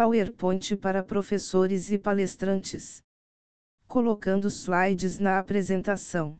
PowerPoint 0.00 0.78
para 0.78 1.02
professores 1.02 1.92
e 1.92 1.98
palestrantes. 1.98 3.02
Colocando 3.86 4.48
slides 4.48 5.18
na 5.18 5.38
apresentação. 5.38 6.38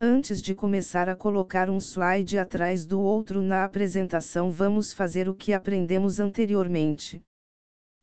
Antes 0.00 0.40
de 0.40 0.54
começar 0.54 1.08
a 1.08 1.16
colocar 1.16 1.68
um 1.68 1.78
slide 1.78 2.38
atrás 2.38 2.86
do 2.86 3.00
outro 3.00 3.42
na 3.42 3.64
apresentação, 3.64 4.52
vamos 4.52 4.92
fazer 4.92 5.28
o 5.28 5.34
que 5.34 5.52
aprendemos 5.52 6.20
anteriormente. 6.20 7.20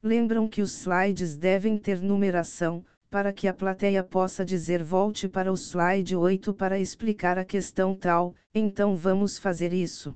Lembram 0.04 0.46
que 0.46 0.62
os 0.62 0.74
slides 0.82 1.38
devem 1.38 1.78
ter 1.78 2.02
numeração, 2.02 2.86
para 3.10 3.32
que 3.32 3.48
a 3.48 3.54
plateia 3.54 4.04
possa 4.04 4.44
dizer 4.44 4.84
volte 4.84 5.30
para 5.30 5.54
o 5.54 5.56
slide 5.56 6.18
8 6.18 6.54
para 6.54 6.78
explicar 6.78 7.40
a 7.40 7.46
questão 7.46 7.96
tal, 7.96 8.36
então 8.54 8.98
vamos 8.98 9.38
fazer 9.38 9.72
isso. 9.72 10.14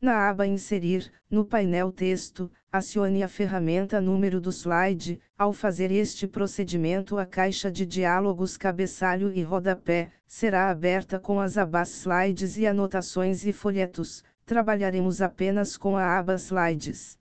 Na 0.00 0.28
aba 0.28 0.46
Inserir, 0.46 1.10
no 1.30 1.44
painel 1.44 1.90
Texto, 1.90 2.50
acione 2.76 3.22
a 3.22 3.28
ferramenta 3.28 4.00
número 4.00 4.40
do 4.40 4.50
slide. 4.50 5.20
Ao 5.36 5.52
fazer 5.52 5.90
este 5.90 6.26
procedimento, 6.26 7.18
a 7.18 7.26
caixa 7.26 7.70
de 7.70 7.84
diálogos 7.84 8.56
cabeçalho 8.56 9.32
e 9.32 9.42
rodapé 9.42 10.10
será 10.26 10.70
aberta 10.70 11.18
com 11.18 11.40
as 11.40 11.58
abas 11.58 11.90
Slides 11.90 12.56
e 12.56 12.66
anotações 12.66 13.44
e 13.46 13.52
folhetos. 13.52 14.22
Trabalharemos 14.44 15.20
apenas 15.20 15.76
com 15.76 15.96
a 15.96 16.18
aba 16.18 16.34
Slides. 16.34 17.18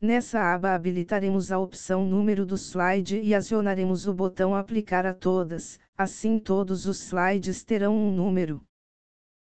Nessa 0.00 0.54
aba 0.54 0.74
habilitaremos 0.74 1.50
a 1.50 1.58
opção 1.58 2.06
número 2.06 2.46
do 2.46 2.56
slide 2.56 3.20
e 3.20 3.34
acionaremos 3.34 4.06
o 4.06 4.14
botão 4.14 4.54
Aplicar 4.54 5.04
a 5.04 5.12
todas, 5.12 5.80
assim 5.96 6.38
todos 6.38 6.86
os 6.86 7.00
slides 7.06 7.64
terão 7.64 7.96
um 7.96 8.14
número. 8.14 8.62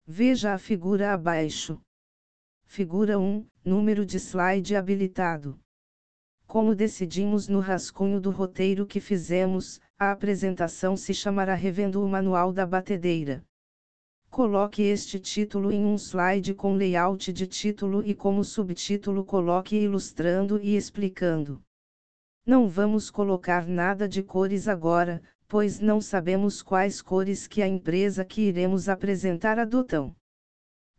Veja 0.08 0.54
a 0.54 0.58
figura 0.58 1.14
abaixo. 1.14 1.80
Figura 2.66 3.20
1 3.20 3.46
Número 3.68 4.06
de 4.06 4.18
slide 4.18 4.78
habilitado. 4.78 5.60
Como 6.48 6.74
decidimos 6.74 7.50
no 7.50 7.60
rascunho 7.60 8.18
do 8.22 8.32
roteiro 8.32 8.88
que 8.88 9.02
fizemos, 9.02 9.82
a 10.00 10.10
apresentação 10.10 10.96
se 10.96 11.14
chamará 11.14 11.54
Revendo 11.54 12.02
o 12.02 12.08
Manual 12.08 12.54
da 12.54 12.66
Batedeira. 12.66 13.44
Coloque 14.30 14.82
este 14.84 15.20
título 15.20 15.70
em 15.70 15.86
um 15.86 15.98
slide 15.98 16.54
com 16.54 16.76
layout 16.76 17.34
de 17.34 17.46
título 17.46 18.02
e 18.08 18.16
como 18.16 18.42
subtítulo 18.42 19.26
coloque 19.26 19.76
ilustrando 19.76 20.62
e 20.62 20.78
explicando. 20.78 21.62
Não 22.46 22.70
vamos 22.70 23.12
colocar 23.12 23.68
nada 23.68 24.08
de 24.08 24.24
cores 24.24 24.70
agora, 24.70 25.22
pois 25.46 25.82
não 25.82 26.00
sabemos 26.00 26.62
quais 26.62 27.02
cores 27.02 27.48
que 27.48 27.62
a 27.62 27.68
empresa 27.68 28.24
que 28.24 28.44
iremos 28.44 28.88
apresentar 28.88 29.60
adotam. 29.60 30.16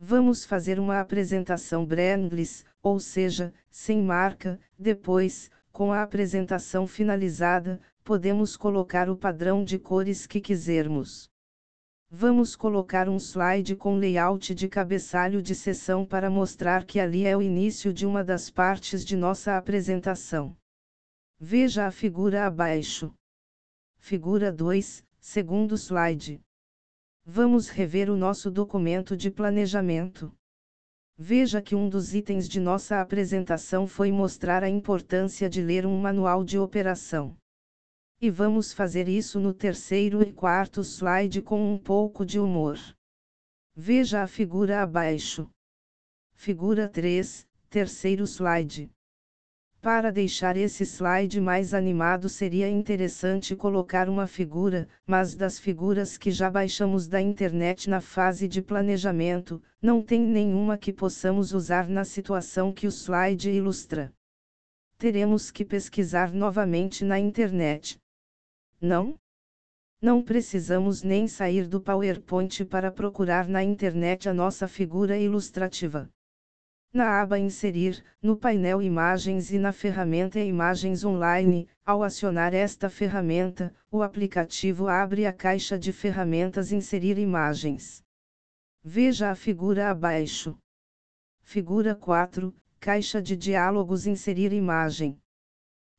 Vamos 0.01 0.45
fazer 0.45 0.79
uma 0.79 1.01
apresentação 1.01 1.85
brandless, 1.85 2.65
ou 2.81 3.01
seja, 3.01 3.53
sem 3.69 4.01
marca, 4.01 4.61
depois, 4.79 5.51
com 5.73 5.93
a 5.93 6.03
apresentação 6.03 6.87
finalizada, 6.87 7.81
podemos 8.05 8.57
colocar 8.57 9.11
o 9.11 9.17
padrão 9.17 9.65
de 9.65 9.77
cores 9.77 10.25
que 10.25 10.41
quisermos. 10.41 11.29
Vamos 12.09 12.55
colocar 12.55 13.09
um 13.09 13.17
slide 13.17 13.77
com 13.77 13.97
layout 13.97 14.55
de 14.55 14.69
cabeçalho 14.69 15.43
de 15.43 15.55
sessão 15.55 16.07
para 16.07 16.31
mostrar 16.31 16.87
que 16.87 17.01
ali 17.01 17.27
é 17.27 17.37
o 17.37 17.43
início 17.43 17.93
de 17.93 18.07
uma 18.07 18.25
das 18.25 18.49
partes 18.49 19.05
de 19.05 19.17
nossa 19.17 19.57
apresentação. 19.57 20.57
Veja 21.41 21.87
a 21.87 21.91
figura 21.91 22.47
abaixo. 22.47 23.13
Figura 23.99 24.51
2, 24.51 25.05
segundo 25.21 25.75
slide. 25.77 26.41
Vamos 27.31 27.69
rever 27.69 28.09
o 28.09 28.17
nosso 28.17 28.51
documento 28.51 29.15
de 29.15 29.31
planejamento. 29.31 30.35
Veja 31.15 31.61
que 31.61 31.75
um 31.75 31.87
dos 31.87 32.15
itens 32.15 32.49
de 32.49 32.59
nossa 32.59 33.03
apresentação 33.03 33.87
foi 33.87 34.11
mostrar 34.11 34.65
a 34.65 34.69
importância 34.71 35.47
de 35.47 35.61
ler 35.61 35.85
um 35.85 36.01
manual 36.01 36.43
de 36.43 36.59
operação. 36.59 37.37
E 38.19 38.31
vamos 38.31 38.73
fazer 38.73 39.11
isso 39.11 39.39
no 39.39 39.53
terceiro 39.53 40.23
e 40.23 40.33
quarto 40.33 40.81
slide 40.81 41.43
com 41.43 41.71
um 41.71 41.77
pouco 41.77 42.25
de 42.25 42.41
humor. 42.41 42.79
Veja 43.77 44.23
a 44.23 44.27
figura 44.27 44.81
abaixo. 44.81 45.51
Figura 46.33 46.89
3, 46.89 47.47
terceiro 47.69 48.27
slide. 48.27 48.91
Para 49.81 50.11
deixar 50.11 50.57
esse 50.57 50.85
slide 50.85 51.41
mais 51.41 51.73
animado 51.73 52.29
seria 52.29 52.69
interessante 52.69 53.55
colocar 53.55 54.09
uma 54.09 54.27
figura, 54.27 54.89
mas 55.07 55.37
das 55.37 55.57
figuras 55.57 56.19
que 56.19 56.33
já 56.33 56.51
baixamos 56.51 57.07
da 57.07 57.21
internet 57.21 57.89
na 57.89 58.01
fase 58.01 58.49
de 58.49 58.61
planejamento, 58.61 59.63
não 59.81 60.03
tem 60.03 60.21
nenhuma 60.21 60.77
que 60.77 60.93
possamos 60.93 61.53
usar 61.53 61.89
na 61.89 62.05
situação 62.05 62.73
que 62.73 62.89
o 62.89 62.91
slide 62.91 63.51
ilustra. 63.51 64.13
Teremos 64.99 65.49
que 65.53 65.65
pesquisar 65.65 66.33
novamente 66.33 67.05
na 67.05 67.21
internet. 67.21 68.01
Não? 68.81 69.15
Não 70.03 70.21
precisamos 70.21 71.05
nem 71.05 71.29
sair 71.29 71.69
do 71.69 71.81
PowerPoint 71.81 72.65
para 72.65 72.91
procurar 72.91 73.47
na 73.47 73.63
internet 73.63 74.29
a 74.29 74.35
nossa 74.35 74.67
figura 74.67 75.17
ilustrativa. 75.17 76.11
Na 76.91 77.21
aba 77.21 77.39
Inserir, 77.39 78.03
no 78.23 78.35
painel 78.35 78.81
Imagens 78.81 79.53
e 79.53 79.59
na 79.59 79.73
ferramenta 79.73 80.41
Imagens 80.41 81.05
Online, 81.05 81.69
ao 81.85 82.03
acionar 82.03 82.55
esta 82.55 82.89
ferramenta, 82.89 83.75
o 83.91 84.03
aplicativo 84.03 84.89
abre 84.89 85.27
a 85.27 85.33
caixa 85.33 85.79
de 85.79 85.93
ferramentas 85.93 86.73
Inserir 86.73 87.19
Imagens. 87.19 88.03
Veja 88.83 89.31
a 89.31 89.35
figura 89.35 89.91
abaixo. 89.91 90.59
Figura 91.43 91.95
4, 91.95 92.55
Caixa 92.81 93.21
de 93.21 93.37
diálogos 93.37 94.07
Inserir 94.07 94.55
imagem. 94.55 95.21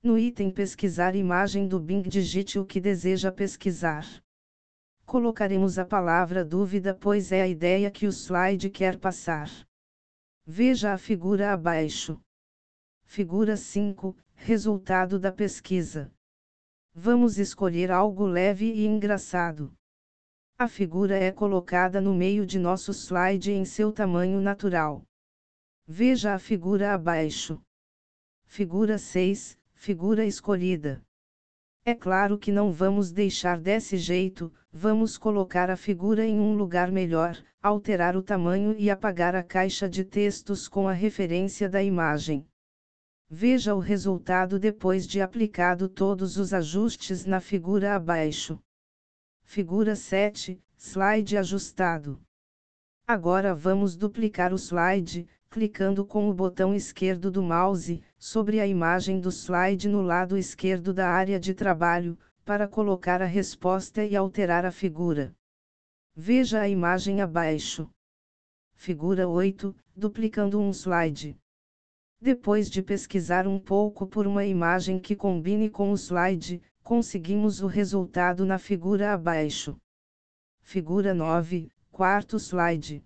No 0.01 0.17
item 0.17 0.49
Pesquisar 0.49 1.13
imagem 1.15 1.67
do 1.67 1.79
Bing 1.79 2.01
digite 2.01 2.57
o 2.57 2.65
que 2.65 2.79
deseja 2.79 3.31
pesquisar. 3.31 4.07
Colocaremos 5.05 5.77
a 5.77 5.85
palavra 5.85 6.43
dúvida 6.43 6.95
pois 6.95 7.31
é 7.31 7.43
a 7.43 7.47
ideia 7.47 7.91
que 7.91 8.07
o 8.07 8.11
slide 8.11 8.69
quer 8.71 8.97
passar. 8.97 9.68
Veja 10.51 10.93
a 10.93 10.97
figura 10.97 11.53
abaixo. 11.53 12.19
Figura 13.03 13.55
5 13.55 14.17
Resultado 14.33 15.19
da 15.19 15.31
pesquisa. 15.31 16.11
Vamos 16.91 17.37
escolher 17.37 17.91
algo 17.91 18.25
leve 18.25 18.65
e 18.65 18.83
engraçado. 18.83 19.71
A 20.57 20.67
figura 20.67 21.15
é 21.15 21.31
colocada 21.31 22.01
no 22.01 22.15
meio 22.15 22.47
de 22.47 22.57
nosso 22.57 22.91
slide 22.91 23.51
em 23.51 23.63
seu 23.63 23.91
tamanho 23.91 24.41
natural. 24.41 25.03
Veja 25.85 26.33
a 26.33 26.39
figura 26.39 26.95
abaixo. 26.95 27.61
Figura 28.47 28.97
6 28.97 29.55
Figura 29.75 30.25
escolhida. 30.25 31.05
É 31.85 31.95
claro 31.95 32.37
que 32.37 32.51
não 32.51 32.71
vamos 32.71 33.11
deixar 33.11 33.59
desse 33.59 33.97
jeito, 33.97 34.53
vamos 34.71 35.17
colocar 35.17 35.69
a 35.69 35.77
figura 35.77 36.25
em 36.25 36.39
um 36.39 36.53
lugar 36.53 36.91
melhor, 36.91 37.37
alterar 37.61 38.15
o 38.15 38.21
tamanho 38.21 38.75
e 38.77 38.89
apagar 38.89 39.35
a 39.35 39.43
caixa 39.43 39.89
de 39.89 40.03
textos 40.03 40.67
com 40.67 40.87
a 40.87 40.93
referência 40.93 41.69
da 41.69 41.81
imagem. 41.81 42.45
Veja 43.29 43.75
o 43.75 43.79
resultado 43.79 44.59
depois 44.59 45.07
de 45.07 45.21
aplicado 45.21 45.87
todos 45.87 46.37
os 46.37 46.53
ajustes 46.53 47.25
na 47.25 47.39
figura 47.39 47.95
abaixo. 47.95 48.59
Figura 49.43 49.95
7, 49.95 50.61
slide 50.77 51.37
ajustado. 51.37 52.19
Agora 53.07 53.55
vamos 53.55 53.95
duplicar 53.95 54.53
o 54.53 54.57
slide, 54.57 55.27
clicando 55.49 56.05
com 56.05 56.29
o 56.29 56.33
botão 56.33 56.75
esquerdo 56.75 57.31
do 57.31 57.41
mouse, 57.41 58.03
sobre 58.19 58.59
a 58.59 58.67
imagem 58.67 59.19
do 59.19 59.29
slide 59.29 59.89
no 59.89 60.03
lado 60.03 60.37
esquerdo 60.37 60.93
da 60.93 61.09
área 61.09 61.39
de 61.39 61.55
trabalho, 61.55 62.17
para 62.45 62.67
colocar 62.67 63.19
a 63.19 63.25
resposta 63.25 64.05
e 64.05 64.15
alterar 64.15 64.63
a 64.63 64.71
figura. 64.71 65.35
Veja 66.15 66.61
a 66.61 66.69
imagem 66.69 67.19
abaixo. 67.21 67.89
Figura 68.75 69.27
8, 69.27 69.75
duplicando 69.95 70.59
um 70.59 70.69
slide. 70.69 71.35
Depois 72.21 72.69
de 72.69 72.83
pesquisar 72.83 73.47
um 73.47 73.59
pouco 73.59 74.05
por 74.05 74.27
uma 74.27 74.45
imagem 74.45 74.99
que 74.99 75.15
combine 75.15 75.67
com 75.67 75.91
o 75.91 75.95
slide, 75.95 76.61
conseguimos 76.83 77.59
o 77.61 77.67
resultado 77.67 78.45
na 78.45 78.59
figura 78.59 79.13
abaixo. 79.13 79.75
Figura 80.61 81.13
9, 81.13 81.71
quarto 81.91 82.37
slide. 82.37 83.03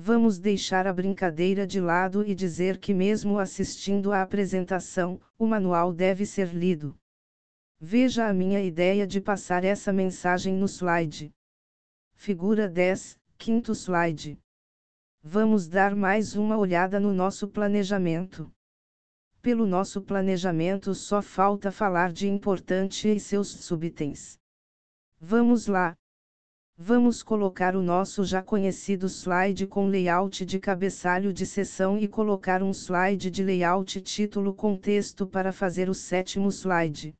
Vamos 0.00 0.38
deixar 0.38 0.86
a 0.86 0.92
brincadeira 0.92 1.66
de 1.66 1.80
lado 1.80 2.24
e 2.24 2.32
dizer 2.32 2.78
que, 2.78 2.94
mesmo 2.94 3.36
assistindo 3.36 4.12
à 4.12 4.22
apresentação, 4.22 5.20
o 5.36 5.44
manual 5.44 5.92
deve 5.92 6.24
ser 6.24 6.54
lido. 6.54 6.96
Veja 7.80 8.28
a 8.28 8.32
minha 8.32 8.62
ideia 8.62 9.08
de 9.08 9.20
passar 9.20 9.64
essa 9.64 9.92
mensagem 9.92 10.54
no 10.54 10.66
slide. 10.66 11.34
Figura 12.14 12.68
10, 12.68 13.18
quinto 13.36 13.72
slide. 13.74 14.38
Vamos 15.20 15.66
dar 15.66 15.96
mais 15.96 16.36
uma 16.36 16.56
olhada 16.56 17.00
no 17.00 17.12
nosso 17.12 17.48
planejamento. 17.48 18.48
Pelo 19.42 19.66
nosso 19.66 20.00
planejamento 20.00 20.94
só 20.94 21.20
falta 21.20 21.72
falar 21.72 22.12
de 22.12 22.28
importante 22.28 23.08
e 23.08 23.18
seus 23.18 23.48
subitens. 23.48 24.38
Vamos 25.20 25.66
lá. 25.66 25.96
Vamos 26.80 27.24
colocar 27.24 27.74
o 27.74 27.82
nosso 27.82 28.24
já 28.24 28.40
conhecido 28.40 29.06
slide 29.08 29.66
com 29.66 29.88
layout 29.88 30.46
de 30.46 30.60
cabeçalho 30.60 31.32
de 31.32 31.44
sessão 31.44 31.98
e 31.98 32.06
colocar 32.06 32.62
um 32.62 32.70
slide 32.70 33.32
de 33.32 33.42
layout 33.42 34.00
título 34.00 34.54
com 34.54 34.76
texto 34.76 35.26
para 35.26 35.50
fazer 35.52 35.90
o 35.90 35.94
sétimo 35.94 36.48
slide. 36.52 37.12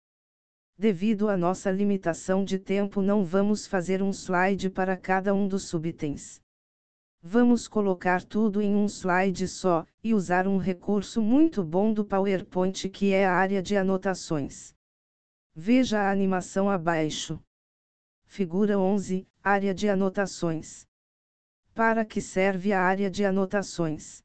Devido 0.78 1.28
à 1.28 1.36
nossa 1.36 1.72
limitação 1.72 2.44
de 2.44 2.56
tempo, 2.56 3.02
não 3.02 3.24
vamos 3.24 3.66
fazer 3.66 4.00
um 4.00 4.10
slide 4.10 4.70
para 4.70 4.96
cada 4.96 5.34
um 5.34 5.48
dos 5.48 5.64
subitens. 5.64 6.40
Vamos 7.20 7.66
colocar 7.66 8.22
tudo 8.22 8.62
em 8.62 8.76
um 8.76 8.86
slide 8.86 9.48
só, 9.48 9.84
e 10.04 10.14
usar 10.14 10.46
um 10.46 10.58
recurso 10.58 11.20
muito 11.20 11.64
bom 11.64 11.92
do 11.92 12.04
PowerPoint 12.04 12.88
que 12.90 13.12
é 13.12 13.26
a 13.26 13.34
área 13.34 13.60
de 13.60 13.76
anotações. 13.76 14.72
Veja 15.52 15.98
a 15.98 16.12
animação 16.12 16.70
abaixo. 16.70 17.40
Figura 18.30 18.78
11 18.78 19.26
Área 19.42 19.74
de 19.74 19.88
anotações. 19.88 20.86
Para 21.74 22.04
que 22.04 22.20
serve 22.20 22.74
a 22.74 22.82
área 22.82 23.10
de 23.10 23.24
anotações? 23.24 24.22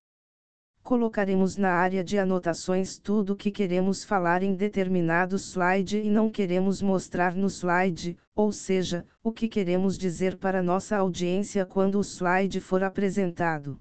Colocaremos 0.83 1.55
na 1.55 1.71
área 1.71 2.03
de 2.03 2.19
anotações 2.19 2.99
tudo 2.99 3.31
o 3.31 3.35
que 3.35 3.49
queremos 3.49 4.03
falar 4.03 4.43
em 4.43 4.55
determinado 4.55 5.37
slide 5.37 5.99
e 5.99 6.09
não 6.09 6.29
queremos 6.29 6.81
mostrar 6.81 7.33
no 7.33 7.47
slide, 7.47 8.17
ou 8.35 8.51
seja, 8.51 9.07
o 9.23 9.31
que 9.31 9.47
queremos 9.47 9.97
dizer 9.97 10.37
para 10.37 10.61
nossa 10.61 10.97
audiência 10.97 11.65
quando 11.65 11.97
o 11.97 12.03
slide 12.03 12.59
for 12.59 12.83
apresentado. 12.83 13.79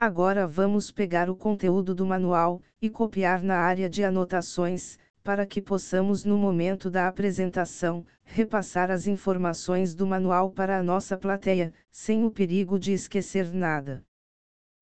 Agora 0.00 0.48
vamos 0.48 0.90
pegar 0.90 1.30
o 1.30 1.36
conteúdo 1.36 1.94
do 1.94 2.04
manual 2.04 2.60
e 2.82 2.90
copiar 2.90 3.40
na 3.42 3.58
área 3.58 3.88
de 3.88 4.02
anotações, 4.02 4.98
para 5.28 5.44
que 5.44 5.60
possamos 5.60 6.24
no 6.24 6.38
momento 6.38 6.90
da 6.90 7.06
apresentação, 7.06 8.06
repassar 8.24 8.90
as 8.90 9.06
informações 9.06 9.94
do 9.94 10.06
manual 10.06 10.50
para 10.50 10.78
a 10.78 10.82
nossa 10.82 11.18
plateia, 11.18 11.70
sem 11.90 12.24
o 12.24 12.30
perigo 12.30 12.78
de 12.78 12.94
esquecer 12.94 13.52
nada. 13.52 14.02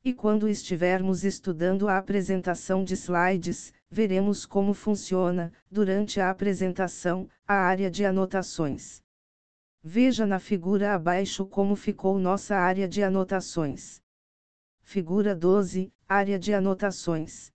E 0.05 0.15
quando 0.15 0.49
estivermos 0.49 1.25
estudando 1.25 1.89
a 1.89 1.99
apresentação 1.99 2.85
de 2.85 2.95
slides, 2.95 3.75
veremos 3.91 4.47
como 4.47 4.73
funciona, 4.73 5.53
durante 5.69 6.21
a 6.21 6.31
apresentação, 6.31 7.29
a 7.45 7.55
área 7.55 7.91
de 7.91 8.05
anotações. 8.05 9.03
Veja 9.83 10.25
na 10.25 10.39
figura 10.39 10.95
abaixo 10.95 11.45
como 11.45 11.75
ficou 11.75 12.21
nossa 12.21 12.55
área 12.55 12.87
de 12.87 13.03
anotações. 13.03 14.01
Figura 14.81 15.35
12 15.35 15.93
Área 16.09 16.39
de 16.39 16.55
anotações. 16.55 17.51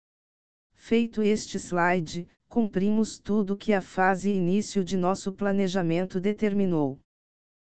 Feito 0.73 1.21
este 1.21 1.57
slide, 1.57 2.25
cumprimos 2.47 3.19
tudo 3.19 3.57
que 3.57 3.73
a 3.73 3.81
fase 3.81 4.29
início 4.31 4.83
de 4.83 4.97
nosso 4.97 5.31
planejamento 5.31 6.19
determinou. 6.19 6.99